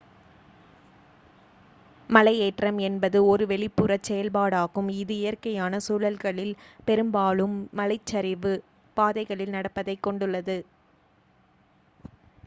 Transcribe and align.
மலையேற்றம் 2.09 2.79
என்பது 2.87 3.19
ஒரு 3.25 3.45
வெளிப்புறச் 3.47 4.07
செயல்பாடாகும் 4.09 4.89
இது 4.95 5.15
இயற்கையான 5.17 5.81
சூழல்களில் 5.87 6.55
பெரும்பாலும் 6.87 7.55
மலைச் 7.75 8.09
சரிவுப் 8.13 8.65
பாதைகளில் 8.97 9.55
நடப்பதைக் 9.55 10.03
கொண்டுள்ளது 10.03 10.57